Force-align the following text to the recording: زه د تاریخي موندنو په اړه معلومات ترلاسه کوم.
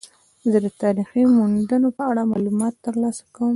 زه 0.51 0.57
د 0.65 0.67
تاریخي 0.81 1.23
موندنو 1.35 1.89
په 1.97 2.03
اړه 2.11 2.29
معلومات 2.31 2.73
ترلاسه 2.85 3.23
کوم. 3.33 3.49